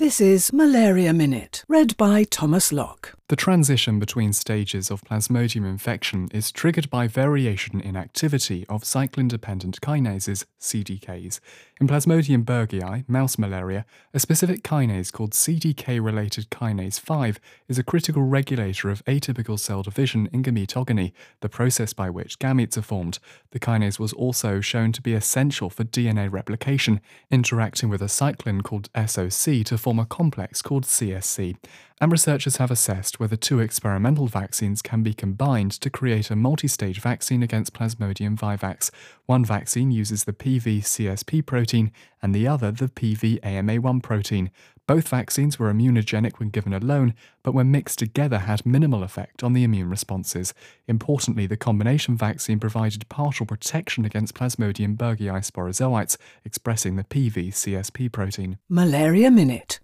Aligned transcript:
This 0.00 0.18
is 0.18 0.50
Malaria 0.50 1.12
Minute, 1.12 1.62
read 1.68 1.94
by 1.98 2.24
Thomas 2.24 2.72
Locke. 2.72 3.19
The 3.30 3.36
transition 3.36 4.00
between 4.00 4.32
stages 4.32 4.90
of 4.90 5.04
plasmodium 5.04 5.64
infection 5.64 6.28
is 6.32 6.50
triggered 6.50 6.90
by 6.90 7.06
variation 7.06 7.80
in 7.80 7.96
activity 7.96 8.66
of 8.68 8.82
cyclin 8.82 9.28
dependent 9.28 9.80
kinases, 9.80 10.46
CDKs. 10.60 11.38
In 11.80 11.86
Plasmodium 11.86 12.44
berghei, 12.44 13.08
mouse 13.08 13.38
malaria, 13.38 13.86
a 14.12 14.18
specific 14.18 14.64
kinase 14.64 15.12
called 15.12 15.30
CDK 15.30 16.04
related 16.04 16.50
kinase 16.50 16.98
5 16.98 17.38
is 17.68 17.78
a 17.78 17.84
critical 17.84 18.24
regulator 18.24 18.90
of 18.90 19.04
atypical 19.04 19.58
cell 19.58 19.82
division 19.84 20.28
in 20.32 20.42
gametogony, 20.42 21.12
the 21.40 21.48
process 21.48 21.92
by 21.92 22.10
which 22.10 22.40
gametes 22.40 22.76
are 22.76 22.82
formed. 22.82 23.20
The 23.52 23.60
kinase 23.60 24.00
was 24.00 24.12
also 24.12 24.60
shown 24.60 24.90
to 24.90 25.00
be 25.00 25.14
essential 25.14 25.70
for 25.70 25.84
DNA 25.84 26.30
replication, 26.30 27.00
interacting 27.30 27.88
with 27.90 28.02
a 28.02 28.06
cyclin 28.06 28.64
called 28.64 28.90
SOC 28.96 29.64
to 29.66 29.78
form 29.78 30.00
a 30.00 30.04
complex 30.04 30.62
called 30.62 30.84
CSC. 30.84 31.54
And 32.02 32.10
researchers 32.10 32.56
have 32.56 32.70
assessed 32.70 33.19
whether 33.20 33.36
two 33.36 33.60
experimental 33.60 34.26
vaccines 34.26 34.80
can 34.80 35.02
be 35.02 35.12
combined 35.12 35.72
to 35.72 35.90
create 35.90 36.30
a 36.30 36.36
multi 36.36 36.66
stage 36.66 37.00
vaccine 37.00 37.42
against 37.42 37.74
Plasmodium 37.74 38.38
vivax. 38.38 38.90
One 39.26 39.44
vaccine 39.44 39.90
uses 39.90 40.24
the 40.24 40.32
PV-CSP 40.32 41.44
protein 41.44 41.92
and 42.22 42.34
the 42.34 42.48
other 42.48 42.72
the 42.72 42.88
PV-AMA1 42.88 44.02
protein. 44.02 44.50
Both 44.86 45.08
vaccines 45.08 45.58
were 45.58 45.72
immunogenic 45.72 46.40
when 46.40 46.48
given 46.48 46.72
alone, 46.72 47.14
but 47.44 47.52
when 47.52 47.70
mixed 47.70 47.98
together 48.00 48.38
had 48.38 48.66
minimal 48.66 49.04
effect 49.04 49.44
on 49.44 49.52
the 49.52 49.62
immune 49.62 49.88
responses. 49.88 50.52
Importantly, 50.88 51.46
the 51.46 51.56
combination 51.56 52.16
vaccine 52.16 52.58
provided 52.58 53.08
partial 53.08 53.46
protection 53.46 54.04
against 54.04 54.34
Plasmodium 54.34 54.96
berghei 54.96 55.44
sporozoites 55.48 56.16
expressing 56.44 56.96
the 56.96 57.04
PV-CSP 57.04 58.10
protein. 58.10 58.58
Malaria 58.68 59.30
Minute. 59.30 59.78